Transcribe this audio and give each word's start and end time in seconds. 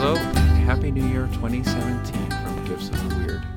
Hello, 0.00 0.14
Happy 0.64 0.90
New 0.90 1.04
Year 1.04 1.26
2017 1.34 2.30
from 2.30 2.64
Gifts 2.64 2.88
of 2.88 3.10
the 3.10 3.16
Weird. 3.16 3.49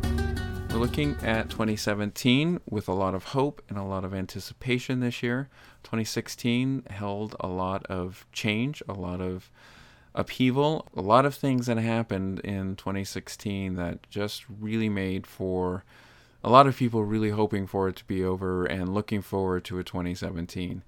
Looking 0.83 1.15
at 1.23 1.49
2017 1.49 2.59
with 2.69 2.89
a 2.89 2.93
lot 2.93 3.15
of 3.15 3.23
hope 3.23 3.61
and 3.69 3.77
a 3.77 3.83
lot 3.83 4.03
of 4.03 4.13
anticipation 4.13 4.99
this 4.99 5.23
year. 5.23 5.47
2016 5.83 6.83
held 6.89 7.37
a 7.39 7.47
lot 7.47 7.85
of 7.85 8.25
change, 8.33 8.83
a 8.89 8.91
lot 8.91 9.21
of 9.21 9.49
upheaval, 10.13 10.89
a 10.93 11.01
lot 11.01 11.25
of 11.25 11.35
things 11.35 11.67
that 11.67 11.77
happened 11.77 12.41
in 12.41 12.75
2016 12.75 13.75
that 13.75 14.09
just 14.09 14.43
really 14.49 14.89
made 14.89 15.25
for 15.25 15.85
a 16.43 16.49
lot 16.49 16.67
of 16.67 16.75
people 16.75 17.05
really 17.05 17.29
hoping 17.29 17.65
for 17.65 17.87
it 17.87 17.95
to 17.95 18.03
be 18.03 18.21
over 18.21 18.65
and 18.65 18.93
looking 18.93 19.21
forward 19.21 19.63
to 19.63 19.79
a 19.79 19.85
2017. 19.85 20.83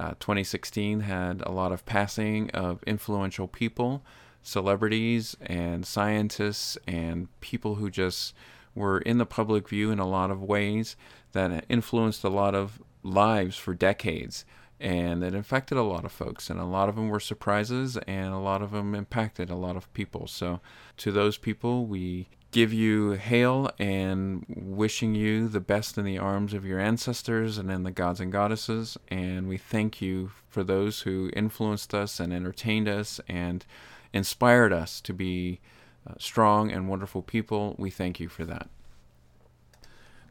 Uh, 0.00 0.14
2016 0.18 1.02
had 1.02 1.42
a 1.46 1.52
lot 1.52 1.70
of 1.70 1.86
passing 1.86 2.50
of 2.50 2.82
influential 2.88 3.46
people, 3.46 4.02
celebrities, 4.42 5.36
and 5.40 5.86
scientists, 5.86 6.76
and 6.88 7.28
people 7.40 7.76
who 7.76 7.88
just 7.88 8.34
were 8.78 8.98
in 8.98 9.18
the 9.18 9.26
public 9.26 9.68
view 9.68 9.90
in 9.90 9.98
a 9.98 10.08
lot 10.08 10.30
of 10.30 10.42
ways 10.42 10.96
that 11.32 11.64
influenced 11.68 12.24
a 12.24 12.28
lot 12.28 12.54
of 12.54 12.80
lives 13.02 13.56
for 13.56 13.74
decades. 13.74 14.44
And 14.80 15.24
it 15.24 15.34
affected 15.34 15.76
a 15.76 15.82
lot 15.82 16.04
of 16.04 16.12
folks, 16.12 16.48
and 16.48 16.60
a 16.60 16.64
lot 16.64 16.88
of 16.88 16.94
them 16.94 17.08
were 17.08 17.18
surprises, 17.18 17.96
and 18.06 18.32
a 18.32 18.38
lot 18.38 18.62
of 18.62 18.70
them 18.70 18.94
impacted 18.94 19.50
a 19.50 19.56
lot 19.56 19.76
of 19.76 19.92
people. 19.92 20.28
So, 20.28 20.60
to 20.98 21.10
those 21.10 21.36
people, 21.36 21.84
we 21.86 22.28
give 22.50 22.72
you 22.72 23.12
hail 23.12 23.70
and 23.78 24.44
wishing 24.48 25.14
you 25.14 25.48
the 25.48 25.60
best 25.60 25.98
in 25.98 26.04
the 26.04 26.18
arms 26.18 26.54
of 26.54 26.64
your 26.64 26.78
ancestors 26.78 27.58
and 27.58 27.70
in 27.70 27.82
the 27.82 27.90
gods 27.90 28.20
and 28.20 28.32
goddesses. 28.32 28.96
And 29.08 29.48
we 29.48 29.58
thank 29.58 30.00
you 30.00 30.30
for 30.48 30.64
those 30.64 31.00
who 31.00 31.30
influenced 31.34 31.92
us 31.92 32.20
and 32.20 32.32
entertained 32.32 32.88
us 32.88 33.20
and 33.28 33.66
inspired 34.12 34.72
us 34.72 35.00
to 35.02 35.12
be 35.12 35.60
uh, 36.08 36.14
strong 36.18 36.70
and 36.70 36.88
wonderful 36.88 37.22
people. 37.22 37.74
We 37.78 37.90
thank 37.90 38.20
you 38.20 38.28
for 38.28 38.44
that. 38.44 38.68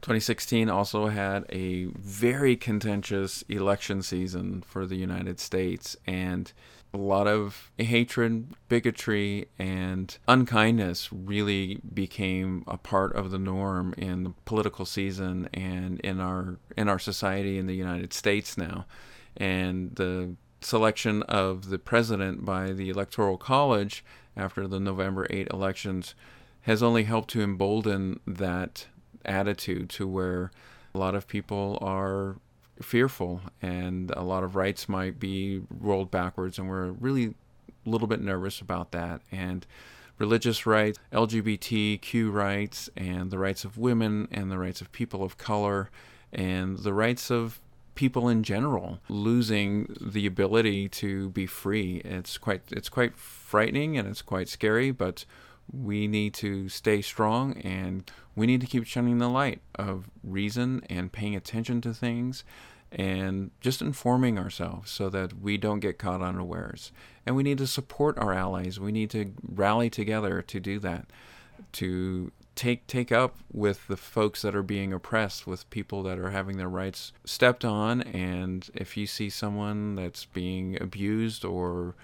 2016 0.00 0.70
also 0.70 1.08
had 1.08 1.44
a 1.50 1.86
very 1.86 2.56
contentious 2.56 3.42
election 3.48 4.00
season 4.00 4.62
for 4.62 4.86
the 4.86 4.96
United 4.96 5.40
States 5.40 5.96
and 6.06 6.52
a 6.94 6.96
lot 6.96 7.26
of 7.26 7.70
hatred, 7.76 8.54
bigotry, 8.68 9.48
and 9.58 10.16
unkindness 10.26 11.12
really 11.12 11.80
became 11.92 12.64
a 12.66 12.78
part 12.78 13.14
of 13.14 13.30
the 13.30 13.38
norm 13.38 13.94
in 13.98 14.24
the 14.24 14.32
political 14.46 14.86
season 14.86 15.48
and 15.52 16.00
in 16.00 16.18
our 16.20 16.58
in 16.76 16.88
our 16.88 16.98
society 16.98 17.58
in 17.58 17.66
the 17.66 17.74
United 17.74 18.14
States 18.14 18.56
now. 18.56 18.86
And 19.36 19.94
the 19.96 20.34
selection 20.60 21.22
of 21.24 21.68
the 21.68 21.78
president 21.78 22.44
by 22.44 22.72
the 22.72 22.88
Electoral 22.88 23.36
College 23.36 24.02
after 24.38 24.66
the 24.66 24.80
November 24.80 25.26
8 25.28 25.48
elections 25.52 26.14
has 26.62 26.82
only 26.82 27.04
helped 27.04 27.30
to 27.30 27.42
embolden 27.42 28.20
that 28.26 28.86
attitude 29.24 29.90
to 29.90 30.06
where 30.06 30.50
a 30.94 30.98
lot 30.98 31.14
of 31.14 31.26
people 31.26 31.78
are 31.82 32.36
fearful 32.80 33.40
and 33.60 34.10
a 34.12 34.22
lot 34.22 34.44
of 34.44 34.54
rights 34.54 34.88
might 34.88 35.18
be 35.18 35.62
rolled 35.68 36.10
backwards 36.10 36.58
and 36.58 36.68
we're 36.68 36.92
really 36.92 37.34
a 37.86 37.90
little 37.90 38.06
bit 38.06 38.20
nervous 38.20 38.60
about 38.60 38.92
that. 38.92 39.20
And 39.32 39.66
religious 40.18 40.66
rights 40.66 40.98
lgbtq 41.12 42.32
rights 42.32 42.90
and 42.96 43.30
the 43.30 43.38
rights 43.38 43.64
of 43.64 43.78
women 43.78 44.26
and 44.30 44.50
the 44.50 44.58
rights 44.58 44.80
of 44.80 44.90
people 44.90 45.22
of 45.22 45.38
color 45.38 45.90
and 46.32 46.78
the 46.78 46.92
rights 46.92 47.30
of 47.30 47.60
people 47.98 48.28
in 48.28 48.44
general 48.44 49.00
losing 49.08 49.92
the 50.00 50.24
ability 50.24 50.88
to 50.88 51.30
be 51.30 51.46
free 51.46 52.00
it's 52.04 52.38
quite 52.38 52.62
it's 52.70 52.88
quite 52.88 53.16
frightening 53.16 53.98
and 53.98 54.06
it's 54.06 54.22
quite 54.22 54.48
scary 54.48 54.92
but 54.92 55.24
we 55.72 56.06
need 56.06 56.32
to 56.32 56.68
stay 56.68 57.02
strong 57.02 57.58
and 57.58 58.08
we 58.36 58.46
need 58.46 58.60
to 58.60 58.68
keep 58.68 58.86
shining 58.86 59.18
the 59.18 59.28
light 59.28 59.60
of 59.74 60.08
reason 60.22 60.80
and 60.88 61.10
paying 61.10 61.34
attention 61.34 61.80
to 61.80 61.92
things 61.92 62.44
and 62.92 63.50
just 63.60 63.82
informing 63.82 64.38
ourselves 64.38 64.92
so 64.92 65.10
that 65.10 65.40
we 65.40 65.56
don't 65.56 65.80
get 65.80 65.98
caught 65.98 66.22
unawares. 66.22 66.92
And 67.26 67.36
we 67.36 67.42
need 67.42 67.58
to 67.58 67.66
support 67.66 68.16
our 68.16 68.32
allies. 68.32 68.80
We 68.80 68.92
need 68.92 69.10
to 69.10 69.32
rally 69.42 69.90
together 69.90 70.40
to 70.40 70.60
do 70.60 70.78
that, 70.78 71.06
to 71.72 72.32
take 72.58 72.88
take 72.88 73.12
up 73.12 73.36
with 73.52 73.86
the 73.86 73.96
folks 73.96 74.42
that 74.42 74.54
are 74.54 74.64
being 74.64 74.92
oppressed, 74.92 75.46
with 75.46 75.70
people 75.70 76.02
that 76.02 76.18
are 76.18 76.30
having 76.30 76.56
their 76.58 76.68
rights 76.68 77.12
stepped 77.24 77.64
on. 77.64 78.02
And 78.02 78.68
if 78.74 78.96
you 78.96 79.06
see 79.06 79.30
someone 79.30 79.94
that's 79.94 80.24
being 80.24 80.76
abused 80.80 81.44
or 81.44 81.94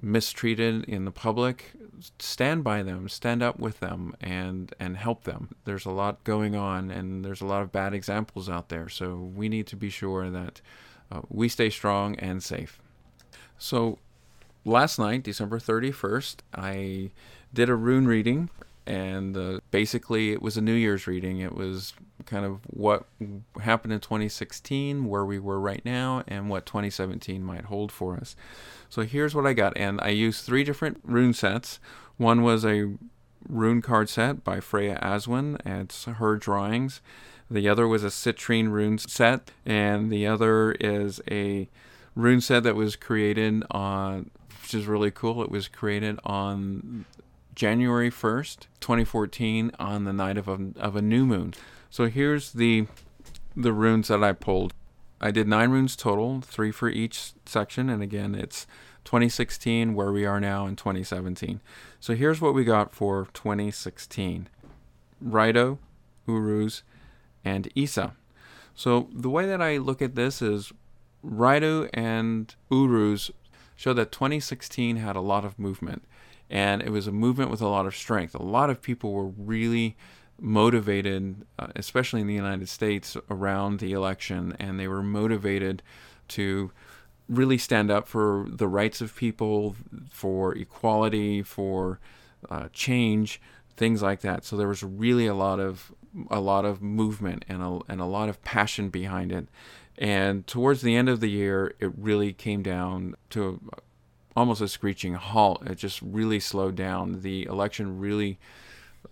mistreated 0.00 0.84
in 0.84 1.04
the 1.04 1.10
public, 1.10 1.72
stand 2.18 2.64
by 2.64 2.82
them, 2.82 3.08
stand 3.10 3.42
up 3.42 3.58
with 3.58 3.80
them, 3.80 4.16
and 4.18 4.74
and 4.80 4.96
help 4.96 5.24
them. 5.24 5.54
There's 5.66 5.84
a 5.84 5.90
lot 5.90 6.24
going 6.24 6.56
on, 6.56 6.90
and 6.90 7.22
there's 7.22 7.42
a 7.42 7.46
lot 7.46 7.62
of 7.62 7.70
bad 7.70 7.92
examples 7.92 8.48
out 8.48 8.70
there. 8.70 8.88
So 8.88 9.30
we 9.36 9.50
need 9.50 9.66
to 9.66 9.76
be 9.76 9.90
sure 9.90 10.30
that 10.30 10.62
uh, 11.12 11.20
we 11.28 11.50
stay 11.50 11.68
strong 11.68 12.16
and 12.16 12.42
safe. 12.42 12.80
So 13.58 13.98
last 14.64 14.98
night, 14.98 15.22
December 15.22 15.58
31st, 15.58 16.36
I 16.54 17.10
did 17.52 17.68
a 17.68 17.74
rune 17.74 18.06
reading, 18.06 18.48
and 18.86 19.36
uh, 19.36 19.60
basically 19.70 20.32
it 20.32 20.40
was 20.40 20.56
a 20.56 20.60
New 20.60 20.74
Year's 20.74 21.06
reading. 21.06 21.40
It 21.40 21.54
was 21.54 21.94
kind 22.24 22.44
of 22.44 22.60
what 22.66 23.06
happened 23.60 23.92
in 23.92 24.00
2016, 24.00 25.06
where 25.06 25.24
we 25.24 25.38
were 25.38 25.60
right 25.60 25.84
now, 25.84 26.22
and 26.26 26.48
what 26.48 26.66
2017 26.66 27.42
might 27.42 27.64
hold 27.64 27.90
for 27.90 28.16
us. 28.16 28.36
So 28.88 29.02
here's 29.02 29.34
what 29.34 29.46
I 29.46 29.52
got, 29.52 29.76
and 29.76 30.00
I 30.00 30.08
used 30.08 30.44
three 30.44 30.64
different 30.64 31.00
rune 31.02 31.32
sets. 31.32 31.80
One 32.16 32.42
was 32.42 32.64
a 32.64 32.94
rune 33.48 33.82
card 33.82 34.08
set 34.08 34.42
by 34.42 34.60
Freya 34.60 34.98
Aswynn, 35.02 35.60
it's 35.66 36.04
her 36.04 36.36
drawings. 36.36 37.00
The 37.50 37.68
other 37.68 37.86
was 37.86 38.02
a 38.02 38.08
citrine 38.08 38.70
rune 38.70 38.98
set, 38.98 39.52
and 39.64 40.10
the 40.10 40.26
other 40.26 40.72
is 40.72 41.20
a 41.30 41.68
rune 42.16 42.40
set 42.40 42.64
that 42.64 42.74
was 42.74 42.96
created 42.96 43.62
on, 43.70 44.30
which 44.62 44.74
is 44.74 44.86
really 44.86 45.12
cool. 45.12 45.42
It 45.42 45.50
was 45.50 45.68
created 45.68 46.18
on 46.24 47.04
January 47.56 48.10
1st, 48.10 48.66
2014, 48.80 49.72
on 49.80 50.04
the 50.04 50.12
night 50.12 50.38
of 50.38 50.46
a, 50.46 50.70
of 50.76 50.94
a 50.94 51.02
new 51.02 51.26
moon. 51.26 51.54
So 51.90 52.08
here's 52.08 52.52
the 52.52 52.86
the 53.56 53.72
runes 53.72 54.08
that 54.08 54.22
I 54.22 54.32
pulled. 54.32 54.74
I 55.18 55.30
did 55.30 55.48
nine 55.48 55.70
runes 55.70 55.96
total, 55.96 56.42
three 56.42 56.70
for 56.70 56.90
each 56.90 57.32
section, 57.46 57.88
and 57.88 58.02
again, 58.02 58.34
it's 58.34 58.66
2016, 59.04 59.94
where 59.94 60.12
we 60.12 60.26
are 60.26 60.38
now 60.38 60.66
in 60.66 60.76
2017. 60.76 61.60
So 61.98 62.14
here's 62.14 62.40
what 62.40 62.52
we 62.52 62.64
got 62.64 62.92
for 62.92 63.28
2016 63.32 64.48
Raido, 65.24 65.78
Uruz, 66.28 66.82
and 67.42 67.72
Isa. 67.74 68.14
So 68.74 69.08
the 69.10 69.30
way 69.30 69.46
that 69.46 69.62
I 69.62 69.78
look 69.78 70.02
at 70.02 70.16
this 70.16 70.42
is 70.42 70.72
Raido 71.24 71.88
and 71.94 72.54
Uruz 72.70 73.30
show 73.74 73.94
that 73.94 74.12
2016 74.12 74.96
had 74.96 75.16
a 75.16 75.20
lot 75.20 75.46
of 75.46 75.58
movement, 75.58 76.04
and 76.50 76.82
it 76.82 76.90
was 76.90 77.06
a 77.06 77.12
movement 77.12 77.50
with 77.50 77.60
a 77.60 77.68
lot 77.68 77.86
of 77.86 77.96
strength. 77.96 78.34
A 78.34 78.42
lot 78.42 78.70
of 78.70 78.82
people 78.82 79.12
were 79.12 79.28
really 79.28 79.96
motivated, 80.40 81.46
uh, 81.58 81.68
especially 81.76 82.20
in 82.20 82.26
the 82.26 82.34
United 82.34 82.68
States, 82.68 83.16
around 83.30 83.78
the 83.80 83.92
election, 83.92 84.54
and 84.58 84.78
they 84.78 84.88
were 84.88 85.02
motivated 85.02 85.82
to 86.28 86.70
really 87.28 87.58
stand 87.58 87.90
up 87.90 88.06
for 88.06 88.46
the 88.48 88.68
rights 88.68 89.00
of 89.00 89.16
people, 89.16 89.74
for 90.10 90.54
equality, 90.54 91.42
for 91.42 91.98
uh, 92.50 92.68
change, 92.72 93.40
things 93.76 94.02
like 94.02 94.20
that. 94.20 94.44
So 94.44 94.56
there 94.56 94.68
was 94.68 94.82
really 94.82 95.26
a 95.26 95.34
lot 95.34 95.58
of 95.58 95.92
a 96.30 96.40
lot 96.40 96.64
of 96.64 96.80
movement 96.80 97.44
and 97.46 97.62
a, 97.62 97.78
and 97.88 98.00
a 98.00 98.06
lot 98.06 98.30
of 98.30 98.42
passion 98.42 98.88
behind 98.88 99.32
it. 99.32 99.48
And 99.98 100.46
towards 100.46 100.82
the 100.82 100.96
end 100.96 101.08
of 101.08 101.20
the 101.20 101.28
year, 101.28 101.74
it 101.78 101.90
really 101.96 102.32
came 102.32 102.62
down 102.62 103.16
to 103.30 103.60
almost 104.36 104.60
a 104.60 104.68
screeching 104.68 105.14
halt. 105.14 105.66
It 105.66 105.78
just 105.78 106.00
really 106.02 106.38
slowed 106.38 106.76
down. 106.76 107.22
The 107.22 107.44
election 107.44 107.98
really 107.98 108.38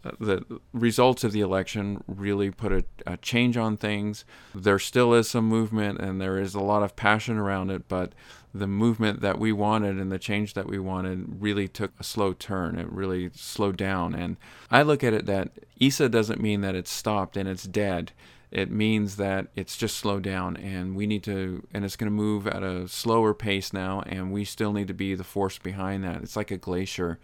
uh, 0.04 0.10
the 0.18 0.60
results 0.72 1.24
of 1.24 1.32
the 1.32 1.40
election 1.40 2.02
really 2.06 2.50
put 2.50 2.72
a, 2.72 2.84
a, 3.06 3.16
change 3.18 3.56
on 3.56 3.76
things. 3.76 4.24
There 4.54 4.78
still 4.78 5.14
is 5.14 5.28
some 5.28 5.46
movement 5.46 6.00
and 6.00 6.20
there 6.20 6.38
is 6.38 6.54
a 6.54 6.60
lot 6.60 6.82
of 6.82 6.96
passion 6.96 7.38
around 7.38 7.70
it, 7.70 7.88
but 7.88 8.12
the 8.52 8.66
movement 8.66 9.20
that 9.20 9.38
we 9.38 9.52
wanted 9.52 9.98
and 9.98 10.12
the 10.12 10.18
change 10.18 10.54
that 10.54 10.66
we 10.66 10.78
wanted 10.78 11.40
really 11.40 11.68
took 11.68 11.92
a 11.98 12.04
slow 12.04 12.32
turn. 12.32 12.78
It 12.78 12.90
really 12.90 13.30
slowed 13.34 13.76
down. 13.76 14.14
And 14.14 14.36
I 14.70 14.82
look 14.82 15.02
at 15.02 15.12
it 15.12 15.26
that 15.26 15.50
Isa 15.78 16.08
doesn't 16.08 16.40
mean 16.40 16.60
that 16.60 16.74
it's 16.74 16.90
stopped 16.90 17.36
and 17.36 17.48
it's 17.48 17.64
dead. 17.64 18.12
It 18.54 18.70
means 18.70 19.16
that 19.16 19.48
it's 19.56 19.76
just 19.76 19.96
slowed 19.96 20.22
down 20.22 20.56
and 20.56 20.94
we 20.94 21.08
need 21.08 21.24
to 21.24 21.66
and 21.74 21.84
it's 21.84 21.96
going 21.96 22.10
to 22.10 22.14
move 22.14 22.46
at 22.46 22.62
a 22.62 22.86
slower 22.86 23.34
pace 23.34 23.72
now 23.72 24.02
and 24.06 24.32
we 24.32 24.44
still 24.44 24.72
need 24.72 24.86
to 24.86 24.94
be 24.94 25.16
the 25.16 25.24
force 25.24 25.58
behind 25.58 26.04
that. 26.04 26.22
It's 26.22 26.36
like 26.36 26.52
a 26.52 26.56
glacier. 26.56 27.18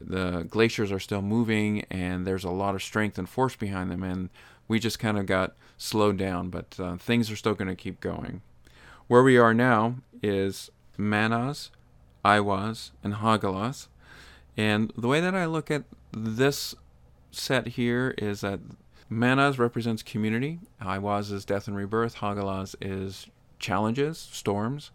The 0.00 0.44
glaciers 0.44 0.90
are 0.90 0.98
still 0.98 1.20
moving 1.20 1.84
and 1.90 2.26
there's 2.26 2.44
a 2.44 2.50
lot 2.50 2.74
of 2.74 2.82
strength 2.82 3.18
and 3.18 3.28
force 3.28 3.56
behind 3.56 3.90
them 3.90 4.02
and 4.02 4.30
we 4.68 4.78
just 4.78 4.98
kind 4.98 5.18
of 5.18 5.26
got 5.26 5.54
slowed 5.76 6.16
down 6.16 6.48
but 6.48 6.74
uh, 6.80 6.96
things 6.96 7.30
are 7.30 7.36
still 7.36 7.54
going 7.54 7.68
to 7.68 7.76
keep 7.76 8.00
going. 8.00 8.40
Where 9.06 9.22
we 9.22 9.36
are 9.36 9.52
now 9.52 9.96
is 10.22 10.70
Mannaz 10.98 11.68
Eihwaz 12.24 12.92
and 13.04 13.16
Hagalaz 13.16 13.88
and 14.56 14.92
the 14.96 15.08
way 15.08 15.20
that 15.20 15.34
i 15.34 15.46
look 15.46 15.70
at 15.70 15.84
this 16.12 16.74
set 17.30 17.68
here 17.68 18.14
is 18.18 18.40
that 18.40 18.60
Mannaz 19.10 19.58
represents 19.58 20.02
community. 20.02 20.60
Eihwaz 20.80 21.32
is 21.32 21.44
death 21.44 21.66
and 21.66 21.76
rebirth. 21.76 22.16
Hagalaz 22.16 22.76
is 22.80 23.26
challenges, 23.58 24.18
storms. 24.18 24.90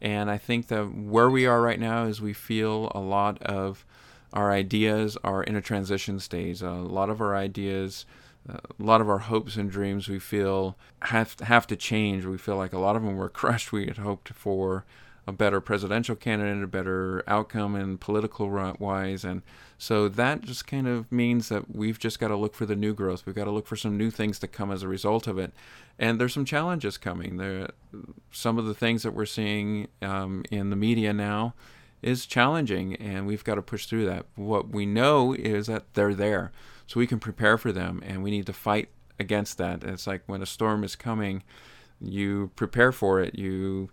And 0.00 0.30
I 0.30 0.38
think 0.38 0.68
that 0.68 0.94
where 0.94 1.30
we 1.30 1.46
are 1.46 1.60
right 1.60 1.80
now 1.80 2.04
is 2.04 2.20
we 2.20 2.32
feel 2.32 2.92
a 2.94 3.00
lot 3.00 3.42
of 3.42 3.84
our 4.32 4.52
ideas 4.52 5.16
are 5.24 5.42
in 5.42 5.56
a 5.56 5.62
transition 5.62 6.20
stage. 6.20 6.62
A 6.62 6.70
lot 6.70 7.10
of 7.10 7.20
our 7.20 7.34
ideas, 7.34 8.04
a 8.48 8.60
lot 8.78 9.00
of 9.00 9.08
our 9.08 9.18
hopes 9.18 9.56
and 9.56 9.70
dreams 9.70 10.08
we 10.08 10.18
feel 10.18 10.76
have 11.02 11.38
have 11.40 11.66
to 11.68 11.76
change. 11.76 12.24
We 12.24 12.38
feel 12.38 12.56
like 12.56 12.72
a 12.72 12.78
lot 12.78 12.96
of 12.96 13.02
them 13.02 13.16
were 13.16 13.28
crushed. 13.40 13.72
We 13.72 13.86
had 13.86 13.98
hoped 13.98 14.28
for 14.28 14.84
a 15.26 15.32
better 15.32 15.60
presidential 15.60 16.14
candidate, 16.14 16.62
a 16.62 16.68
better 16.68 17.24
outcome 17.26 17.74
in 17.74 17.98
political 17.98 18.48
wise. 18.78 19.24
And 19.24 19.42
so 19.76 20.08
that 20.08 20.42
just 20.42 20.66
kind 20.66 20.86
of 20.86 21.10
means 21.10 21.48
that 21.48 21.74
we've 21.74 21.98
just 21.98 22.20
got 22.20 22.28
to 22.28 22.36
look 22.36 22.54
for 22.54 22.64
the 22.64 22.76
new 22.76 22.94
growth. 22.94 23.26
We've 23.26 23.34
got 23.34 23.44
to 23.44 23.50
look 23.50 23.66
for 23.66 23.76
some 23.76 23.96
new 23.96 24.10
things 24.10 24.38
to 24.38 24.46
come 24.46 24.70
as 24.70 24.82
a 24.82 24.88
result 24.88 25.26
of 25.26 25.38
it. 25.38 25.52
And 25.98 26.20
there's 26.20 26.34
some 26.34 26.44
challenges 26.44 26.96
coming. 26.96 27.38
There, 27.38 27.70
some 28.30 28.58
of 28.58 28.66
the 28.66 28.74
things 28.74 29.02
that 29.02 29.14
we're 29.14 29.26
seeing 29.26 29.88
um, 30.00 30.44
in 30.50 30.70
the 30.70 30.76
media 30.76 31.12
now 31.12 31.54
is 32.02 32.26
challenging, 32.26 32.94
and 32.96 33.26
we've 33.26 33.42
got 33.42 33.56
to 33.56 33.62
push 33.62 33.86
through 33.86 34.06
that. 34.06 34.26
What 34.36 34.68
we 34.68 34.86
know 34.86 35.32
is 35.32 35.66
that 35.66 35.94
they're 35.94 36.14
there, 36.14 36.52
so 36.86 37.00
we 37.00 37.06
can 37.06 37.18
prepare 37.18 37.58
for 37.58 37.72
them, 37.72 38.02
and 38.06 38.22
we 38.22 38.30
need 38.30 38.46
to 38.46 38.52
fight 38.52 38.90
against 39.18 39.58
that. 39.58 39.82
It's 39.82 40.06
like 40.06 40.22
when 40.26 40.42
a 40.42 40.46
storm 40.46 40.84
is 40.84 40.94
coming, 40.94 41.42
you 42.00 42.50
prepare 42.54 42.92
for 42.92 43.20
it. 43.20 43.34
You 43.34 43.90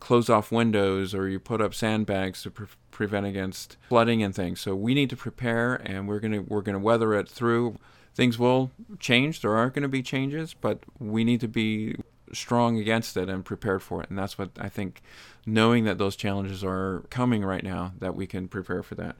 close 0.00 0.28
off 0.28 0.52
windows 0.52 1.14
or 1.14 1.28
you 1.28 1.38
put 1.38 1.60
up 1.60 1.74
sandbags 1.74 2.42
to 2.42 2.50
pre- 2.50 2.66
prevent 2.90 3.26
against 3.26 3.76
flooding 3.88 4.22
and 4.22 4.34
things. 4.34 4.60
So 4.60 4.74
we 4.74 4.94
need 4.94 5.10
to 5.10 5.16
prepare, 5.16 5.74
and 5.76 6.08
we're 6.08 6.20
gonna 6.20 6.42
we're 6.42 6.62
gonna 6.62 6.78
weather 6.78 7.14
it 7.14 7.28
through. 7.28 7.76
Things 8.14 8.38
will 8.38 8.70
change. 8.98 9.42
There 9.42 9.54
are 9.54 9.68
going 9.68 9.82
to 9.82 9.88
be 9.88 10.02
changes, 10.02 10.54
but 10.54 10.78
we 10.98 11.22
need 11.22 11.38
to 11.42 11.48
be 11.48 11.96
strong 12.32 12.78
against 12.78 13.14
it 13.14 13.28
and 13.28 13.44
prepared 13.44 13.82
for 13.82 14.02
it. 14.02 14.08
And 14.08 14.18
that's 14.18 14.38
what 14.38 14.50
I 14.58 14.70
think. 14.70 15.02
Knowing 15.44 15.84
that 15.84 15.98
those 15.98 16.16
challenges 16.16 16.64
are 16.64 17.04
coming 17.10 17.44
right 17.44 17.62
now, 17.62 17.92
that 17.98 18.16
we 18.16 18.26
can 18.26 18.48
prepare 18.48 18.82
for 18.82 18.94
that. 18.94 19.16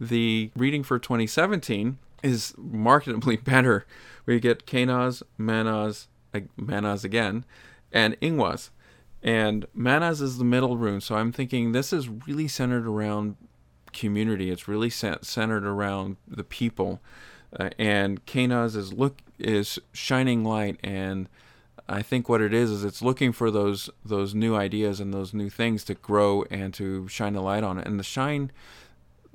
The 0.00 0.50
reading 0.56 0.82
for 0.82 0.98
2017 0.98 1.98
is 2.22 2.54
markedly 2.56 3.36
better. 3.52 3.86
We 4.24 4.40
get 4.40 4.66
Kenaz, 4.66 5.22
Mannaz, 5.38 6.06
Mannaz 6.58 7.04
again, 7.04 7.44
and 7.92 8.18
Ingwaz. 8.20 8.70
And 9.26 9.66
Mannaz 9.76 10.22
is 10.22 10.38
the 10.38 10.44
middle 10.44 10.76
rune, 10.76 11.00
so 11.00 11.16
I'm 11.16 11.32
thinking 11.32 11.72
this 11.72 11.92
is 11.92 12.08
really 12.08 12.46
centered 12.46 12.86
around 12.86 13.34
community. 13.92 14.52
It's 14.52 14.68
really 14.68 14.88
centered 14.88 15.66
around 15.66 16.16
the 16.28 16.44
people. 16.44 17.00
Uh, 17.58 17.70
and 17.76 18.24
Kenaz 18.24 18.76
is 18.76 18.92
look 18.92 19.18
is 19.38 19.78
shining 19.92 20.44
light 20.44 20.78
and 20.82 21.28
I 21.88 22.02
think 22.02 22.28
what 22.28 22.40
it 22.40 22.52
is 22.52 22.70
is 22.70 22.84
it's 22.84 23.02
looking 23.02 23.32
for 23.32 23.50
those 23.50 23.88
those 24.04 24.34
new 24.34 24.56
ideas 24.56 24.98
and 25.00 25.14
those 25.14 25.32
new 25.32 25.50
things 25.50 25.84
to 25.84 25.94
grow 25.94 26.44
and 26.50 26.74
to 26.74 27.06
shine 27.08 27.36
a 27.36 27.42
light 27.42 27.62
on 27.62 27.78
it 27.78 27.86
and 27.86 27.98
to 27.98 28.04
shine 28.04 28.50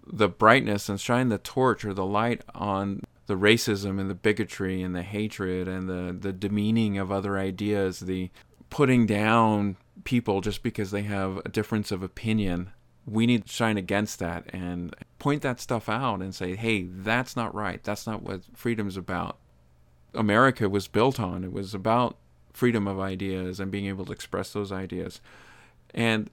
the 0.06 0.28
brightness 0.28 0.90
and 0.90 1.00
shine 1.00 1.30
the 1.30 1.38
torch 1.38 1.86
or 1.86 1.94
the 1.94 2.06
light 2.06 2.44
on 2.54 3.04
the 3.28 3.36
racism 3.36 4.00
and 4.00 4.10
the 4.10 4.16
bigotry 4.16 4.82
and 4.82 4.94
the 4.94 5.04
hatred 5.04 5.68
and 5.68 5.88
the 5.88 6.16
the 6.18 6.34
demeaning 6.34 6.98
of 6.98 7.12
other 7.12 7.38
ideas 7.38 8.02
the 8.02 8.30
putting 8.72 9.06
down 9.06 9.76
people 10.04 10.42
just 10.42 10.64
because 10.64 10.90
they 10.90 11.04
have 11.04 11.38
a 11.46 11.50
difference 11.50 11.92
of 11.92 12.02
opinion. 12.02 12.72
We 13.06 13.28
need 13.28 13.46
to 13.46 13.52
shine 13.52 13.78
against 13.78 14.18
that 14.20 14.46
and 14.52 14.96
point 15.20 15.44
that 15.44 15.60
stuff 15.60 15.88
out 15.88 16.22
and 16.22 16.34
say, 16.34 16.56
hey, 16.56 16.84
that's 16.84 17.36
not 17.36 17.54
right. 17.54 17.84
That's 17.84 18.08
not 18.08 18.24
what 18.24 18.42
freedom 18.56 18.88
is 18.88 18.98
about. 18.98 19.38
America 20.16 20.68
was 20.70 20.88
built 20.88 21.20
on. 21.20 21.44
It 21.44 21.54
was 21.54 21.76
about 21.76 22.18
freedom 22.54 22.88
of 22.88 23.00
ideas 23.00 23.60
and 23.60 23.72
being 23.72 23.86
able 23.86 24.06
to 24.06 24.12
express 24.12 24.54
those 24.54 24.72
ideas. 24.72 25.22
And 25.94 26.30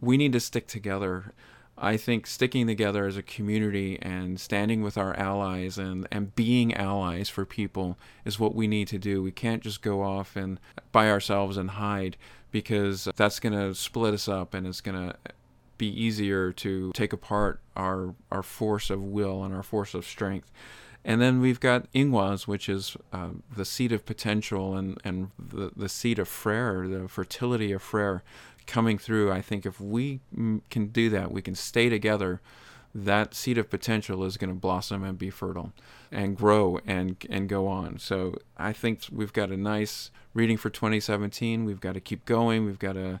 we 0.00 0.16
need 0.16 0.32
to 0.34 0.40
stick 0.40 0.68
together. 0.68 1.32
I 1.80 1.96
think 1.96 2.26
sticking 2.26 2.66
together 2.66 3.06
as 3.06 3.16
a 3.16 3.22
community 3.22 3.98
and 4.02 4.40
standing 4.40 4.82
with 4.82 4.98
our 4.98 5.14
allies 5.16 5.78
and, 5.78 6.06
and 6.10 6.34
being 6.34 6.74
allies 6.74 7.28
for 7.28 7.44
people 7.44 7.98
is 8.24 8.40
what 8.40 8.54
we 8.54 8.66
need 8.66 8.88
to 8.88 8.98
do. 8.98 9.22
We 9.22 9.32
can't 9.32 9.62
just 9.62 9.82
go 9.82 10.02
off 10.02 10.36
and 10.36 10.58
by 10.92 11.10
ourselves 11.10 11.56
and 11.56 11.70
hide 11.70 12.16
because 12.50 13.08
that's 13.16 13.40
going 13.40 13.52
to 13.52 13.74
split 13.74 14.14
us 14.14 14.28
up 14.28 14.54
and 14.54 14.66
it's 14.66 14.80
going 14.80 14.96
to 14.96 15.16
be 15.76 15.88
easier 15.88 16.52
to 16.52 16.90
take 16.92 17.12
apart 17.12 17.60
our 17.76 18.14
our 18.32 18.42
force 18.42 18.90
of 18.90 19.00
will 19.00 19.44
and 19.44 19.54
our 19.54 19.62
force 19.62 19.94
of 19.94 20.04
strength. 20.04 20.50
And 21.04 21.22
then 21.22 21.40
we've 21.40 21.60
got 21.60 21.90
Ingwaz, 21.92 22.46
which 22.46 22.68
is 22.68 22.96
uh, 23.12 23.28
the 23.54 23.64
seat 23.64 23.92
of 23.92 24.04
potential 24.04 24.76
and, 24.76 25.00
and 25.04 25.30
the, 25.38 25.70
the 25.74 25.88
seat 25.88 26.18
of 26.18 26.28
Freyr, 26.28 26.88
the 26.88 27.08
fertility 27.08 27.72
of 27.72 27.82
Freyr 27.82 28.22
coming 28.68 28.98
through. 28.98 29.32
I 29.32 29.42
think 29.42 29.66
if 29.66 29.80
we 29.80 30.20
can 30.70 30.86
do 30.88 31.10
that, 31.10 31.32
we 31.32 31.42
can 31.42 31.56
stay 31.56 31.88
together, 31.88 32.40
that 32.94 33.34
seed 33.34 33.58
of 33.58 33.68
potential 33.68 34.24
is 34.24 34.36
going 34.36 34.50
to 34.50 34.58
blossom 34.58 35.02
and 35.02 35.18
be 35.18 35.30
fertile 35.30 35.72
and 36.12 36.36
grow 36.36 36.78
and 36.86 37.16
and 37.28 37.48
go 37.48 37.66
on. 37.66 37.98
So 37.98 38.36
I 38.56 38.72
think 38.72 39.02
we've 39.10 39.32
got 39.32 39.50
a 39.50 39.56
nice 39.56 40.10
reading 40.34 40.56
for 40.56 40.70
2017. 40.70 41.64
We've 41.64 41.80
got 41.80 41.94
to 41.94 42.00
keep 42.00 42.24
going. 42.24 42.64
We've 42.64 42.78
got 42.78 42.92
to 42.92 43.20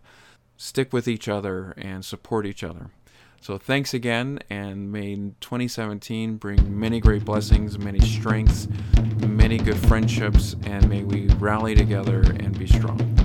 stick 0.56 0.92
with 0.92 1.08
each 1.08 1.28
other 1.28 1.74
and 1.76 2.04
support 2.04 2.46
each 2.46 2.62
other. 2.62 2.90
So 3.40 3.56
thanks 3.56 3.94
again, 3.94 4.40
and 4.50 4.90
may 4.90 5.14
2017 5.14 6.38
bring 6.38 6.78
many 6.78 6.98
great 6.98 7.24
blessings, 7.24 7.78
many 7.78 8.00
strengths, 8.00 8.66
many 9.24 9.58
good 9.58 9.76
friendships, 9.76 10.56
and 10.64 10.88
may 10.88 11.04
we 11.04 11.28
rally 11.34 11.76
together 11.76 12.20
and 12.20 12.58
be 12.58 12.66
strong. 12.66 13.17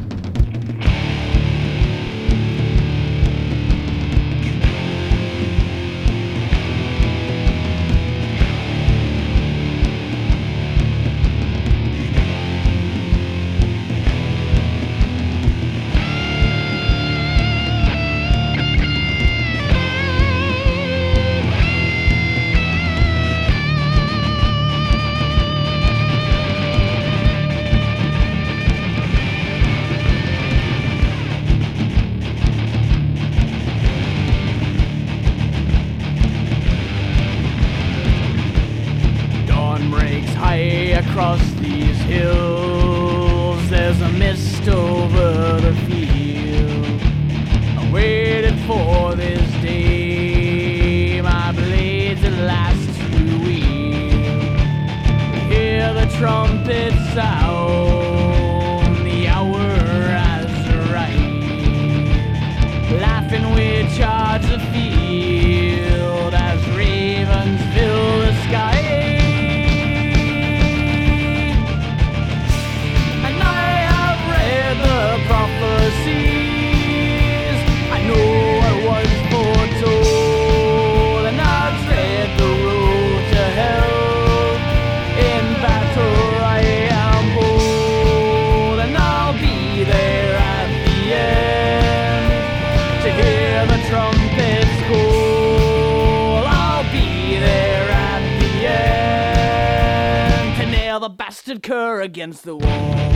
blasted 101.53 101.63
cur 101.63 102.01
against 102.01 102.43
the 102.43 102.55
wall. 102.55 103.11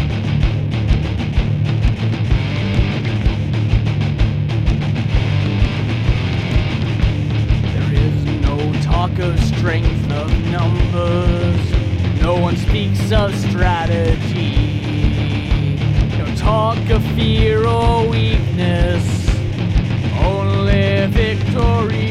There 7.74 7.94
is 7.94 8.26
no 8.42 8.74
talk 8.84 9.18
of 9.20 9.40
strength 9.40 10.12
of 10.12 10.30
numbers, 10.52 12.22
no 12.22 12.40
one 12.40 12.58
speaks 12.58 13.12
of 13.12 13.36
strategy. 13.36 14.78
No 16.18 16.36
talk 16.36 16.90
of 16.90 17.04
fear 17.16 17.66
or 17.66 18.08
weakness, 18.08 19.30
only 20.22 21.08
victory. 21.08 22.07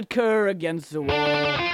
blasted 0.00 0.08
cur 0.08 0.48
against 0.48 0.92
the 0.92 1.02
wall. 1.02 1.70